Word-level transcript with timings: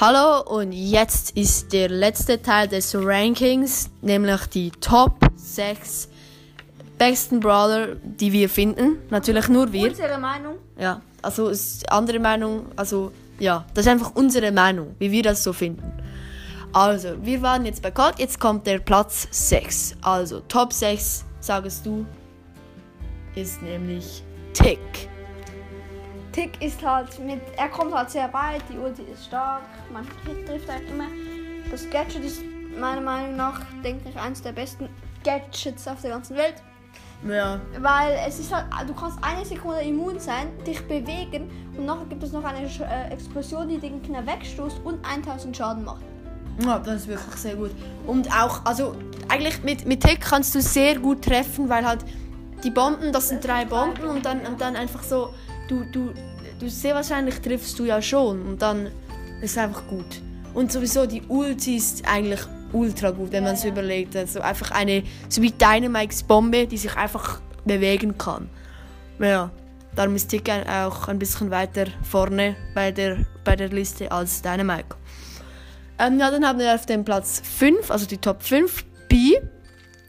Hallo 0.00 0.42
und 0.42 0.72
jetzt 0.72 1.36
ist 1.36 1.72
der 1.72 1.88
letzte 1.88 2.42
Teil 2.42 2.66
des 2.66 2.96
Rankings, 2.96 3.90
nämlich 4.02 4.44
die 4.46 4.72
Top 4.72 5.20
6 5.36 6.08
besten 6.98 7.38
Brawler, 7.38 7.94
die 8.02 8.32
wir 8.32 8.48
finden. 8.48 8.98
Natürlich 9.10 9.48
nur 9.48 9.72
wir. 9.72 9.90
Unsere 9.90 10.18
Meinung. 10.18 10.56
Ja, 10.76 11.00
also 11.22 11.46
ist 11.48 11.88
andere 11.92 12.18
Meinung, 12.18 12.66
also 12.74 13.12
ja, 13.38 13.64
das 13.72 13.86
ist 13.86 13.92
einfach 13.92 14.16
unsere 14.16 14.50
Meinung, 14.50 14.96
wie 14.98 15.12
wir 15.12 15.22
das 15.22 15.44
so 15.44 15.52
finden. 15.52 15.92
Also, 16.72 17.10
wir 17.22 17.40
waren 17.42 17.64
jetzt 17.64 17.80
bei 17.80 17.92
Colt, 17.92 18.18
jetzt 18.18 18.40
kommt 18.40 18.66
der 18.66 18.80
Platz 18.80 19.28
6. 19.30 19.94
Also, 20.02 20.40
Top 20.40 20.72
6, 20.72 21.24
sagst 21.38 21.86
du, 21.86 22.04
ist 23.36 23.62
nämlich 23.62 24.24
Tick. 24.54 24.80
Tick 26.34 26.60
ist 26.60 26.84
halt 26.84 27.16
mit, 27.20 27.40
er 27.56 27.68
kommt 27.68 27.94
halt 27.94 28.10
sehr 28.10 28.32
weit, 28.32 28.62
die 28.68 28.76
Ulti 28.76 29.02
ist 29.02 29.26
stark, 29.26 29.62
man 29.92 30.04
trifft 30.46 30.68
halt 30.68 30.82
immer. 30.90 31.06
Das 31.70 31.88
Gadget 31.90 32.24
ist 32.24 32.42
meiner 32.78 33.00
Meinung 33.00 33.36
nach, 33.36 33.60
denke 33.84 34.08
ich, 34.08 34.16
eines 34.18 34.42
der 34.42 34.50
besten 34.50 34.88
Gadgets 35.22 35.86
auf 35.86 36.00
der 36.00 36.10
ganzen 36.10 36.36
Welt. 36.36 36.56
Ja. 37.28 37.60
Weil 37.78 38.18
es 38.26 38.40
ist 38.40 38.52
halt, 38.52 38.66
du 38.86 38.94
kannst 38.94 39.18
eine 39.22 39.44
Sekunde 39.44 39.82
immun 39.82 40.18
sein, 40.18 40.48
dich 40.66 40.82
bewegen 40.88 41.50
und 41.76 41.86
nachher 41.86 42.06
gibt 42.06 42.24
es 42.24 42.32
noch 42.32 42.42
eine 42.42 42.66
äh, 42.66 43.12
Explosion, 43.12 43.68
die 43.68 43.78
den 43.78 44.02
Gegner 44.02 44.26
wegstoßt 44.26 44.80
und 44.82 45.06
1000 45.06 45.56
Schaden 45.56 45.84
macht. 45.84 46.02
Ja, 46.64 46.80
das 46.80 47.02
ist 47.02 47.08
wirklich 47.08 47.36
sehr 47.36 47.54
gut. 47.54 47.70
Und 48.08 48.28
auch, 48.30 48.64
also 48.64 48.96
eigentlich 49.28 49.62
mit, 49.62 49.86
mit 49.86 50.02
Tick 50.02 50.20
kannst 50.20 50.52
du 50.54 50.60
sehr 50.60 50.98
gut 50.98 51.22
treffen, 51.22 51.68
weil 51.68 51.86
halt 51.86 52.04
die 52.64 52.70
Bomben, 52.70 53.12
das 53.12 53.28
sind 53.28 53.46
drei 53.46 53.64
Bomben 53.64 54.04
und 54.04 54.24
dann, 54.24 54.40
und 54.40 54.60
dann 54.60 54.74
einfach 54.74 55.02
so, 55.02 55.32
du, 55.68 55.84
du, 55.84 56.12
du 56.58 56.68
sehr 56.68 56.94
wahrscheinlich 56.94 57.40
triffst 57.40 57.78
du 57.78 57.84
ja 57.84 58.00
schon 58.00 58.42
und 58.42 58.62
dann 58.62 58.86
ist 59.40 59.52
es 59.52 59.58
einfach 59.58 59.86
gut. 59.88 60.22
Und 60.54 60.70
sowieso 60.70 61.06
die 61.06 61.22
Ulti 61.28 61.76
ist 61.76 62.06
eigentlich 62.06 62.40
ultra 62.72 63.10
gut, 63.10 63.32
wenn 63.32 63.44
man 63.44 63.54
es 63.54 63.64
überlegt. 63.64 64.16
Also 64.16 64.40
einfach 64.40 64.70
eine, 64.70 65.02
so 65.28 65.42
wie 65.42 65.50
Dynamikes 65.50 66.22
Bombe, 66.22 66.66
die 66.66 66.76
sich 66.76 66.94
einfach 66.96 67.40
bewegen 67.64 68.16
kann. 68.18 68.48
Ja, 69.18 69.50
darum 69.94 70.16
ist 70.16 70.28
Tick 70.28 70.50
auch 70.50 71.08
ein 71.08 71.18
bisschen 71.18 71.50
weiter 71.50 71.86
vorne 72.02 72.56
bei 72.74 72.92
der, 72.92 73.18
bei 73.44 73.56
der 73.56 73.68
Liste 73.68 74.10
als 74.10 74.42
Dynamike. 74.42 74.96
Ähm, 75.98 76.18
ja, 76.18 76.30
dann 76.30 76.46
haben 76.46 76.58
wir 76.58 76.74
auf 76.74 76.86
dem 76.86 77.04
Platz 77.04 77.40
5, 77.44 77.90
also 77.90 78.06
die 78.06 78.18
Top 78.18 78.42
5, 78.42 78.84
B. 79.08 79.38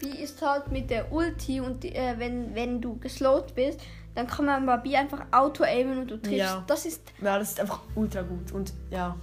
Die 0.04 0.24
ist 0.24 0.42
halt 0.42 0.72
mit 0.72 0.90
der 0.90 1.12
Ulti 1.12 1.60
und 1.60 1.84
die, 1.84 1.94
äh, 1.94 2.16
wenn, 2.18 2.56
wenn 2.56 2.82
du 2.82 2.98
geslowt 2.98 3.54
bist, 3.54 3.80
dann 4.16 4.28
kann 4.28 4.46
man 4.46 4.66
bei 4.66 4.78
B 4.78 4.96
einfach 4.96 5.26
auto-aimen 5.32 6.00
und 6.00 6.12
du 6.12 6.18
triffst. 6.18 6.38
Ja. 6.38 6.64
Das 6.68 6.86
ist 6.86 7.02
Ja, 7.22 7.38
das 7.38 7.52
ist 7.52 7.60
einfach 7.60 7.82
ultra 7.96 8.22
gut. 8.22 8.52
Und 8.54 8.74
ja. 8.90 9.16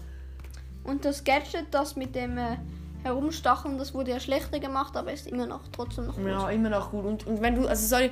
Und 0.85 1.05
das 1.05 1.25
Gadget, 1.25 1.67
das 1.71 1.97
mit 1.97 2.15
dem 2.15 2.37
äh, 2.39 2.59
Herumstacheln, 3.03 3.79
das 3.79 3.95
wurde 3.95 4.11
ja 4.11 4.21
schlechter 4.21 4.61
gemacht, 4.61 4.97
aber 4.97 5.13
ist 5.13 5.27
immer 5.27 5.47
noch 5.47 5.63
trotzdem 5.73 6.07
noch 6.07 6.17
gut. 6.17 6.27
Ja, 6.27 6.51
immer 6.51 6.69
noch 6.69 6.91
gut. 6.91 7.05
Und, 7.05 7.27
und 7.27 7.41
wenn 7.41 7.55
du, 7.55 7.67
also 7.67 7.87
sorry, 7.87 8.11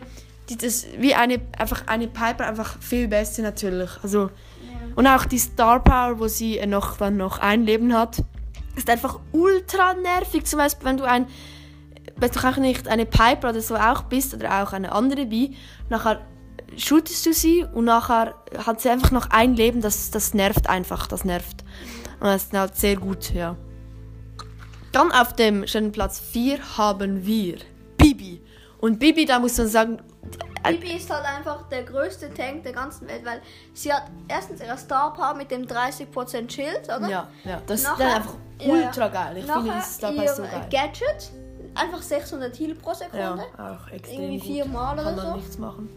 die, 0.48 0.56
das 0.56 0.86
wie 0.98 1.14
eine, 1.14 1.40
einfach 1.58 1.86
eine 1.86 2.08
Piper 2.08 2.46
einfach 2.46 2.80
viel 2.80 3.08
besser 3.08 3.42
natürlich. 3.42 3.90
Also, 4.02 4.30
und 4.96 5.06
auch 5.06 5.24
die 5.24 5.38
Star 5.38 5.80
Power, 5.80 6.18
wo 6.18 6.28
sie 6.28 6.64
noch, 6.66 6.96
dann 6.96 7.16
noch 7.16 7.38
ein 7.38 7.64
Leben 7.64 7.92
hat, 7.92 8.22
ist 8.76 8.90
einfach 8.90 9.20
ultra 9.32 9.94
nervig. 9.94 10.46
Zum 10.46 10.58
Beispiel, 10.58 10.86
wenn 10.86 10.96
du 10.96 11.04
ein, 11.04 11.26
wenn 12.16 12.30
du 12.30 12.48
auch 12.48 12.56
nicht 12.56 12.88
eine 12.88 13.06
Piper 13.06 13.50
oder 13.50 13.60
so 13.60 13.76
auch 13.76 14.02
bist 14.02 14.34
oder 14.34 14.62
auch 14.62 14.72
eine 14.72 14.92
andere 14.92 15.26
Bee, 15.26 15.54
nachher 15.88 16.20
shootest 16.76 17.26
du 17.26 17.32
sie 17.32 17.64
und 17.72 17.84
nachher 17.86 18.34
hat 18.66 18.80
sie 18.80 18.88
einfach 18.90 19.10
noch 19.10 19.30
ein 19.30 19.54
Leben, 19.54 19.80
das, 19.80 20.10
das 20.10 20.34
nervt 20.34 20.68
einfach, 20.68 21.06
das 21.06 21.24
nervt. 21.24 21.64
Und 22.20 22.26
das 22.26 22.44
ist 22.44 22.52
halt 22.52 22.76
sehr 22.76 22.96
gut, 22.96 23.32
ja. 23.32 23.56
Dann 24.92 25.12
auf 25.12 25.34
dem 25.34 25.66
schönen 25.66 25.92
Platz 25.92 26.18
4 26.20 26.76
haben 26.78 27.24
wir 27.24 27.58
Bibi. 27.96 28.42
Und 28.80 28.98
Bibi, 28.98 29.24
da 29.24 29.38
muss 29.38 29.56
man 29.58 29.68
sagen, 29.68 29.98
äh, 30.64 30.72
Bibi 30.72 30.94
ist 30.96 31.08
halt 31.10 31.24
einfach 31.24 31.68
der 31.68 31.84
größte 31.84 32.32
Tank 32.34 32.64
der 32.64 32.72
ganzen 32.72 33.06
Welt, 33.08 33.24
weil 33.24 33.40
sie 33.72 33.92
hat 33.92 34.04
erstens 34.28 34.60
ihre 34.60 34.76
Star 34.76 35.12
Power 35.12 35.34
mit 35.34 35.50
dem 35.50 35.62
30% 35.66 36.50
Schild, 36.50 36.84
oder? 36.84 37.08
ja, 37.08 37.28
ja, 37.44 37.62
das 37.66 37.80
ist 37.80 37.86
Nachher- 37.86 37.98
dann 37.98 38.16
einfach 38.16 38.34
ja, 38.58 38.66
ja. 38.76 38.86
ultra 38.86 39.08
geil. 39.08 39.36
Ich 39.38 39.44
finde 39.50 39.68
das 39.70 39.98
dabei 39.98 40.24
ihr 40.24 40.34
so 40.34 40.42
geil. 40.42 40.66
Gadget, 40.70 41.30
einfach 41.74 42.02
600 42.02 42.58
Heal 42.58 42.74
pro 42.74 42.90
Ja, 42.90 42.94
Sekunde. 42.96 43.44
auch 43.58 43.88
extrem 43.92 44.20
Irgendwie 44.20 44.40
viermal 44.40 44.94
oder 44.98 45.14
Kann 45.14 45.18
so. 45.20 45.36
nichts 45.36 45.58
machen. 45.58 45.88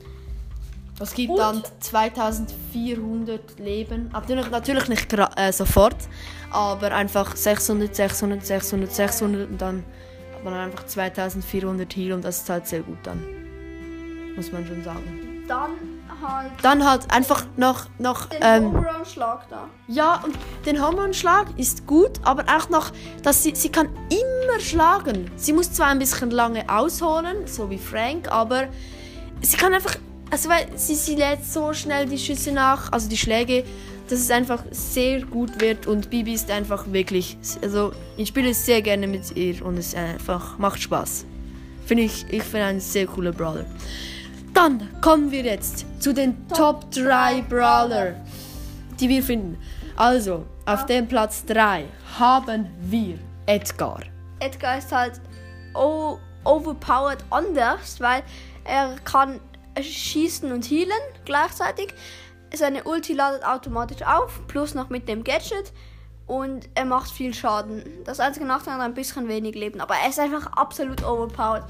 Das 1.00 1.14
gibt 1.14 1.32
Und- 1.32 1.40
dann 1.40 1.64
2400 1.80 3.60
Leben. 3.60 4.10
Natürlich, 4.12 4.50
natürlich 4.50 4.88
nicht 4.90 5.14
äh, 5.14 5.52
sofort, 5.52 5.96
aber 6.52 6.92
einfach 6.94 7.36
600, 7.36 7.96
600, 7.96 8.46
600, 8.46 8.92
600 8.94 9.50
und 9.50 9.62
dann 9.62 9.84
hat 10.36 10.44
man 10.44 10.54
einfach 10.54 10.86
2400 10.86 11.96
Heal 11.96 12.14
und 12.14 12.24
das 12.24 12.40
ist 12.42 12.50
halt 12.50 12.68
sehr 12.68 12.82
gut 12.82 12.98
dann. 13.04 13.24
Muss 14.36 14.52
man 14.52 14.66
schon 14.66 14.84
sagen. 14.84 15.44
Dann 15.48 15.72
halt 16.22 16.52
Dann 16.62 16.90
halt 16.90 17.12
einfach 17.12 17.46
noch, 17.58 17.88
noch 18.00 18.28
den 18.28 18.40
ähm, 18.42 18.66
Home 18.66 18.78
Run 18.78 19.06
Schlag 19.06 19.50
da. 19.50 19.68
Ja, 19.88 20.22
und 20.24 20.34
den 20.66 20.82
Hormonschlag 20.82 21.48
ist 21.58 21.86
gut, 21.86 22.12
aber 22.24 22.44
auch 22.44 22.70
noch, 22.70 22.92
dass 23.24 23.44
sie, 23.44 23.54
sie 23.54 23.70
kann 23.70 23.90
immer 24.10 24.60
schlagen. 24.62 25.30
Sie 25.36 25.52
muss 25.52 25.74
zwar 25.74 25.88
ein 25.88 26.00
bisschen 26.00 26.32
lange 26.32 26.64
ausholen, 26.70 27.46
so 27.46 27.70
wie 27.70 27.78
Frank, 27.78 28.32
aber 28.32 28.68
sie 29.42 29.58
kann 29.58 29.74
einfach, 29.74 29.96
also 30.34 30.50
weil 30.50 30.66
sie, 30.76 30.96
sie 30.96 31.14
lädt 31.14 31.46
so 31.46 31.74
schnell 31.74 32.08
die 32.08 32.18
Schüsse 32.18 32.52
nach, 32.52 32.92
also 32.92 33.08
die 33.08 33.18
Schläge, 33.18 33.64
dass 34.10 34.20
es 34.20 34.32
einfach 34.32 34.64
sehr 34.72 35.22
gut 35.22 35.62
wird 35.62 35.86
und 35.86 36.10
Bibi 36.10 36.34
ist 36.34 36.50
einfach 36.50 36.92
wirklich, 36.92 37.38
also 37.62 37.94
ich 38.18 38.30
spiele 38.30 38.52
sehr 38.56 38.82
gerne 38.82 39.06
mit 39.06 39.38
ihr 39.38 39.64
und 39.64 39.78
es 39.78 39.94
einfach 39.94 40.58
macht 40.58 40.82
Spaß. 40.82 41.26
Finde 41.86 42.04
ich, 42.06 42.26
ich 42.32 42.42
finde 42.42 42.66
einen 42.66 42.80
sehr 42.80 43.06
cooler 43.06 43.32
Brawler. 43.32 43.66
Dann 44.56 44.90
kommen 45.02 45.30
wir 45.30 45.44
jetzt 45.44 45.86
zu 46.00 46.14
den 46.14 46.48
Top 46.48 46.90
3 46.92 47.44
Brawler 47.44 48.16
die 49.00 49.10
wir 49.10 49.24
finden. 49.24 49.58
Also, 49.96 50.46
auf 50.66 50.86
dem 50.86 51.08
Platz 51.08 51.46
3 51.46 51.86
haben 52.18 52.70
wir 52.80 53.20
Edgar. 53.46 54.02
Edgar 54.40 54.78
ist 54.78 54.92
halt 54.92 55.20
overpowered 55.74 57.24
anders, 57.30 58.00
weil 58.00 58.24
er 58.64 58.96
kann 59.04 59.40
schießen 59.82 60.52
und 60.52 60.66
healen 60.66 60.92
gleichzeitig. 61.26 61.94
Seine 62.56 62.84
Ulti 62.84 63.14
ladet 63.14 63.44
automatisch 63.44 64.04
auf, 64.04 64.46
plus 64.48 64.76
noch 64.76 64.90
mit 64.90 65.08
dem 65.08 65.24
Gadget. 65.24 65.74
Und 66.26 66.70
er 66.76 66.86
macht 66.86 67.12
viel 67.12 67.34
Schaden. 67.34 67.84
Das 68.06 68.20
einzige 68.20 68.46
Nachteil 68.46 68.76
hat 68.76 68.82
ein 68.82 68.94
bisschen 68.94 69.28
wenig 69.28 69.56
Leben. 69.56 69.82
Aber 69.82 69.96
er 69.96 70.10
ist 70.10 70.20
einfach 70.20 70.48
absolut 70.54 71.04
overpowered. 71.04 71.64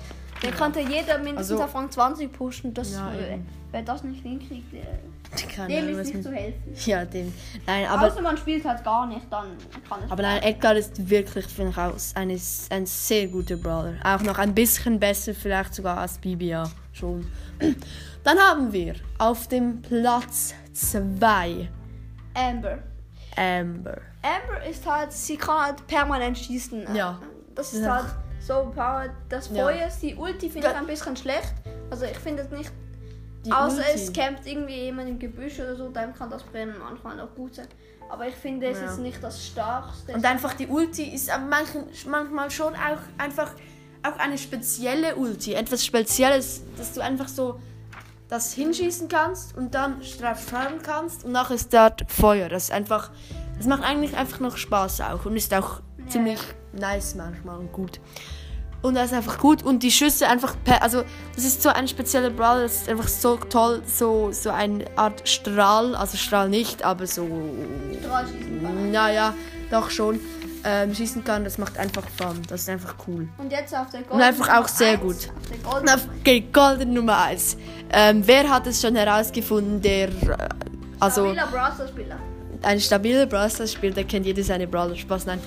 Den 0.43 0.51
könnte 0.53 0.79
jeder 0.81 1.17
mindestens 1.19 1.51
Also- 1.59 1.63
auf 1.63 1.73
Rang 1.75 1.89
20 1.89 2.31
pushen. 2.31 2.73
Das, 2.73 2.91
Ja, 2.91 3.11
äh, 3.13 3.39
wer 3.71 3.81
das 3.81 4.03
nicht 4.03 4.21
hinkriegt, 4.21 4.71
der, 4.73 5.47
Keine 5.55 5.67
dem 5.73 5.89
ist 5.99 6.05
nicht 6.07 6.13
mit- 6.15 6.23
zu 6.23 6.31
helfen. 6.31 6.75
Ja, 6.85 7.03
dem. 7.05 7.33
Nein, 7.65 7.87
aber, 7.87 8.07
Außer 8.07 8.21
man 8.21 8.37
spielt 8.37 8.63
halt 8.65 8.83
gar 8.83 9.07
nicht, 9.07 9.25
dann 9.31 9.47
kann 9.89 10.01
es. 10.05 10.11
aber 10.11 10.21
nein, 10.21 10.43
Edgar 10.43 10.75
ist 10.75 11.09
wirklich, 11.09 11.47
finde 11.47 11.71
ich, 11.71 11.77
auch 11.77 11.93
eine, 12.15 12.39
ein 12.69 12.85
sehr 12.85 13.27
guter 13.27 13.55
Brawler. 13.55 13.93
Auch 14.03 14.21
noch 14.21 14.37
ein 14.37 14.53
bisschen 14.53 14.99
besser, 14.99 15.33
vielleicht 15.33 15.73
sogar 15.73 15.97
als 15.97 16.17
Bibi, 16.19 16.49
ja, 16.49 16.69
schon. 16.93 17.25
Dann 18.23 18.37
haben 18.39 18.71
wir 18.71 18.95
auf 19.17 19.47
dem 19.47 19.81
Platz 19.81 20.53
2 20.73 21.69
Amber. 22.35 22.79
Amber. 23.35 23.97
Amber 24.21 24.65
ist 24.69 24.89
halt, 24.89 25.11
sie 25.11 25.37
kann 25.37 25.65
halt 25.65 25.87
permanent 25.87 26.37
schießen. 26.37 26.95
Ja. 26.95 27.19
Das 27.55 27.73
ist 27.73 27.83
Ja. 27.83 27.95
halt 27.97 28.05
so 28.39 28.71
powered. 28.75 29.11
Das 29.29 29.49
Ja. 29.49 29.63
Feuer, 29.65 29.89
die 30.01 30.15
Ulti 30.15 30.49
finde 30.49 30.69
ich 30.69 30.75
ein 30.75 30.87
bisschen 30.87 31.15
schlecht. 31.17 31.53
Also 31.89 32.05
ich 32.05 32.17
finde 32.17 32.43
es 32.43 32.49
nicht, 32.51 32.71
Die 33.45 33.51
außer 33.51 33.77
Ulti. 33.77 33.91
es 33.93 34.13
campt 34.13 34.45
irgendwie 34.47 34.75
jemand 34.83 35.09
im 35.09 35.19
Gebüsch 35.19 35.59
oder 35.59 35.75
so, 35.75 35.89
dann 35.89 36.13
kann 36.15 36.29
das 36.29 36.43
Brennen 36.43 36.75
manchmal 36.79 37.19
auch 37.19 37.33
gut 37.35 37.55
sein. 37.55 37.67
Aber 38.09 38.27
ich 38.27 38.35
finde, 38.35 38.67
es 38.67 38.79
Ja. 38.79 38.85
ist 38.87 38.99
nicht 38.99 39.21
das 39.23 39.45
Starkste. 39.45 40.13
Und 40.13 40.23
einfach 40.25 40.53
die 40.53 40.67
Ulti 40.67 41.03
ist 41.13 41.29
manchmal 42.09 42.49
schon 42.51 42.73
auch 42.75 42.99
einfach 43.17 43.51
auch 44.03 44.17
eine 44.19 44.37
spezielle 44.37 45.15
Ulti. 45.15 45.53
Etwas 45.53 45.85
Spezielles, 45.85 46.61
dass 46.77 46.93
du 46.93 47.01
einfach 47.01 47.27
so 47.27 47.59
das 48.29 48.53
hinschießen 48.53 49.07
kannst 49.09 49.55
und 49.55 49.75
dann 49.75 50.01
fahren 50.01 50.79
kannst 50.81 51.23
und 51.23 51.33
nachher 51.33 51.55
ist 51.55 51.73
dort 51.73 52.03
Feuer. 52.11 52.49
Das 52.49 52.63
ist 52.63 52.71
einfach, 52.71 53.11
das 53.57 53.67
macht 53.67 53.83
eigentlich 53.83 54.17
einfach 54.17 54.39
noch 54.39 54.57
Spaß 54.57 55.01
auch 55.01 55.25
und 55.25 55.35
ist 55.35 55.53
auch 55.53 55.81
ziemlich 56.07 56.39
nice 56.73 57.15
manchmal 57.15 57.59
und 57.59 57.71
gut. 57.71 57.99
Und 58.81 58.95
das 58.95 59.11
ist 59.11 59.13
einfach 59.13 59.37
gut 59.37 59.63
und 59.63 59.81
die 59.81 59.91
Schüsse 59.91 60.27
einfach, 60.27 60.55
per, 60.65 60.81
also 60.81 61.03
das 61.35 61.45
ist 61.45 61.61
so 61.61 61.69
ein 61.69 61.87
spezieller 61.87 62.31
Brawler, 62.31 62.63
das 62.63 62.81
ist 62.81 62.89
einfach 62.89 63.07
so 63.07 63.37
toll, 63.37 63.81
so, 63.85 64.31
so 64.33 64.49
eine 64.49 64.85
Art 64.97 65.27
Strahl, 65.29 65.95
also 65.95 66.17
Strahl 66.17 66.49
nicht, 66.49 66.83
aber 66.83 67.07
so 67.07 67.25
Strahlschießen 68.01 68.61
kann. 68.61 68.91
naja, 68.91 69.35
doch 69.71 69.89
schon. 69.89 70.19
Ähm, 70.65 70.95
schießen 70.95 71.23
kann, 71.25 71.43
das 71.43 71.57
macht 71.57 71.77
einfach 71.77 72.03
Fun. 72.17 72.41
Das 72.47 72.61
ist 72.61 72.69
einfach 72.69 72.95
cool. 73.07 73.27
Und 73.37 73.51
jetzt 73.51 73.75
auf 73.75 73.89
der 73.89 74.01
Gold. 74.01 74.13
Und 74.13 74.21
einfach 74.21 74.59
auch 74.59 74.67
sehr 74.67 74.97
gut. 74.97 75.15
Auf 75.35 75.47
der 75.49 75.57
Und 75.57 75.85
Gold. 75.85 75.89
auf 75.89 76.07
okay, 76.21 76.47
Golden 76.53 76.93
Nummer 76.93 77.17
1. 77.23 77.57
Ähm, 77.91 78.23
wer 78.25 78.49
hat 78.49 78.65
es 78.67 78.81
schon 78.81 78.95
herausgefunden, 78.95 79.81
der. 79.81 80.07
Äh, 80.09 80.49
also, 80.99 81.25
Spieler, 81.27 81.47
Browser 81.47 81.87
Spieler. 81.89 82.15
ein 82.61 82.79
stabiler 82.79 83.25
Brawl 83.25 83.49
Stars 83.49 83.73
spielt, 83.73 83.97
der 83.97 84.05
kennt 84.05 84.25
jeder 84.25 84.41
seine 84.43 84.65
Brawler. 84.67 84.95
Spaß, 84.95 85.25
nein. 85.25 85.39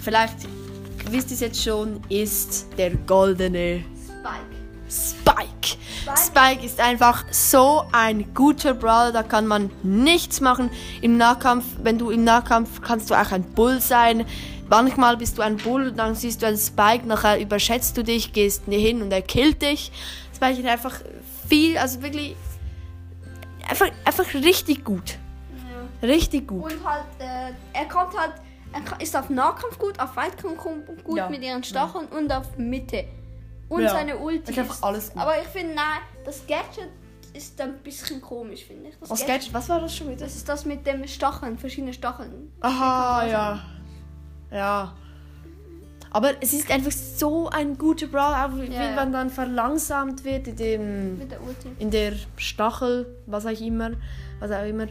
Vielleicht 0.00 0.36
wisst 1.10 1.30
ihr 1.30 1.34
es 1.34 1.40
jetzt 1.40 1.62
schon, 1.62 2.00
ist 2.08 2.66
der 2.78 2.90
goldene 2.94 3.82
Spike. 4.08 4.52
Spike. 4.88 5.78
Spike 6.16 6.64
ist 6.66 6.80
einfach 6.80 7.24
so 7.30 7.84
ein 7.92 8.32
guter 8.34 8.74
Brawler, 8.74 9.12
da 9.12 9.22
kann 9.22 9.46
man 9.46 9.70
nichts 9.82 10.40
machen. 10.40 10.70
Im 11.00 11.16
Nahkampf, 11.16 11.64
wenn 11.82 11.98
du 11.98 12.10
im 12.10 12.24
Nahkampf 12.24 12.80
kannst 12.82 13.10
du 13.10 13.14
auch 13.14 13.30
ein 13.32 13.42
Bull 13.42 13.80
sein. 13.80 14.24
Manchmal 14.72 15.18
bist 15.18 15.36
du 15.36 15.42
ein 15.42 15.58
Bull, 15.58 15.92
dann 15.92 16.14
siehst 16.14 16.40
du 16.40 16.46
einen 16.46 16.56
Spike, 16.56 17.06
nachher 17.06 17.38
überschätzt 17.38 17.94
du 17.98 18.02
dich, 18.02 18.32
gehst 18.32 18.62
hin 18.64 19.02
und 19.02 19.12
er 19.12 19.20
killt 19.20 19.60
dich. 19.60 19.92
Spike 20.34 20.60
ist 20.60 20.66
einfach 20.66 20.98
viel, 21.46 21.76
also 21.76 22.00
wirklich 22.02 22.34
einfach, 23.68 23.90
einfach 24.06 24.32
richtig 24.32 24.82
gut. 24.82 25.18
Ja. 26.00 26.08
Richtig 26.08 26.48
gut. 26.48 26.72
Und 26.72 26.88
halt, 26.88 27.04
äh, 27.18 27.52
er 27.74 27.84
kommt 27.86 28.18
halt, 28.18 28.32
er 28.72 28.98
ist 29.02 29.14
auf 29.14 29.28
Nahkampf 29.28 29.78
gut, 29.78 30.00
auf 30.00 30.16
Weitkampf 30.16 30.56
gut 31.04 31.18
Ja. 31.18 31.28
mit 31.28 31.42
ihren 31.42 31.62
Stacheln 31.62 32.06
und 32.06 32.32
auf 32.32 32.56
Mitte. 32.56 33.04
Und 33.68 33.82
Ja. 33.82 33.90
seine 33.90 34.16
Ulti 34.16 34.52
Ist 34.52 34.58
einfach 34.58 34.82
alles 34.82 35.12
gut. 35.12 35.20
Aber 35.20 35.38
ich 35.38 35.48
finde, 35.48 35.74
nein, 35.74 36.00
das 36.24 36.46
Gadget 36.46 36.88
ist 37.34 37.60
ein 37.60 37.74
bisschen 37.82 38.22
komisch, 38.22 38.64
finde 38.64 38.88
ich. 38.88 38.94
Das 39.00 39.10
Was, 39.10 39.26
Gadget, 39.26 39.52
was 39.52 39.68
war 39.68 39.80
das 39.80 39.94
schon 39.94 40.08
wieder? 40.08 40.24
Das 40.24 40.34
ist 40.34 40.48
das 40.48 40.64
mit 40.64 40.86
dem 40.86 41.06
Stacheln, 41.06 41.58
verschiedene 41.58 41.92
Stacheln. 41.92 42.50
Aha, 42.62 43.26
ja. 43.26 43.60
Ja. 44.52 44.94
Aber 46.10 46.32
es 46.42 46.52
ist 46.52 46.70
einfach 46.70 46.92
so 46.92 47.48
ein 47.48 47.78
guter 47.78 48.06
Brawler, 48.06 48.44
auch 48.46 48.56
Ja, 48.58 48.68
wie 48.68 48.74
ja. 48.74 48.94
man 48.94 49.12
dann 49.12 49.30
verlangsamt 49.30 50.24
wird 50.24 50.46
in 50.46 50.56
dem 50.56 51.18
Mit 51.18 51.30
der 51.30 51.42
Ulti. 51.42 51.68
in 51.78 51.90
der 51.90 52.12
Stachel, 52.36 53.06
was 53.26 53.46
auch 53.46 53.60
immer, 53.60 53.92
was 54.38 54.50
auch 54.50 54.64
immer. 54.66 54.88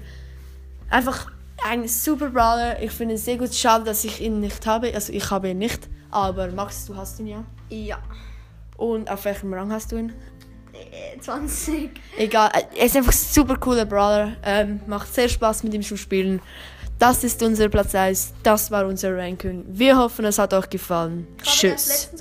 Einfach 0.90 1.32
ein 1.70 1.88
super 1.88 2.30
Brawler. 2.30 2.82
Ich 2.82 2.92
finde 2.92 3.16
es 3.16 3.26
sehr 3.26 3.38
gut. 3.38 3.54
Schade, 3.54 3.84
dass 3.86 4.04
ich 4.04 4.20
ihn 4.20 4.40
nicht 4.40 4.66
habe. 4.66 4.92
Also 4.94 5.14
ich 5.14 5.30
habe 5.30 5.50
ihn 5.50 5.60
nicht, 5.60 5.88
aber 6.10 6.48
Max, 6.52 6.88
du 6.88 6.96
hast 6.96 7.20
ihn 7.20 7.28
ja. 7.28 7.44
Ja. 7.70 8.00
Und 8.78 9.12
auf 9.12 9.24
welchem 9.26 9.54
Rang 9.54 9.72
hast 9.72 9.92
du 9.92 9.98
ihn? 9.98 10.14
Äh, 10.74 11.20
20. 11.20 11.92
Egal, 12.18 12.50
er 12.76 12.86
ist 12.86 12.98
einfach 12.98 13.12
ein 13.12 13.16
super 13.18 13.58
cooler 13.58 13.86
Brawler. 13.86 14.32
Ähm, 14.44 14.80
macht 14.88 15.14
sehr 15.14 15.30
Spaß 15.30 15.62
mit 15.64 15.74
ihm 15.76 15.84
zu 15.84 15.96
spielen. 15.98 16.42
Das 17.02 17.24
ist 17.24 17.42
unser 17.42 17.68
Platz 17.68 17.96
1. 17.96 18.32
Das 18.44 18.70
war 18.70 18.86
unser 18.86 19.18
Ranking. 19.18 19.66
Wir 19.68 19.98
hoffen, 19.98 20.24
es 20.24 20.38
hat 20.38 20.54
euch 20.54 20.70
gefallen. 20.70 21.26
Tschüss. 21.42 22.12